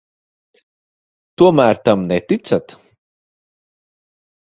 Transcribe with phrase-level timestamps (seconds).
[1.43, 2.79] Tomēr tam neticat?